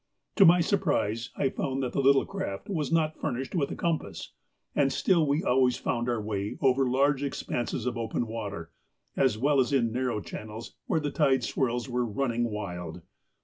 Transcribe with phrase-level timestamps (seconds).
[0.37, 4.31] To my surprise I found that the little craft was not furnished with a compass.
[4.75, 8.71] And still we always found our way over large expanses of open water,
[9.15, 13.03] as well as in narrow channels, where the tide swirls were running wild.